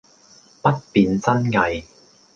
[0.63, 1.83] 不辨真偽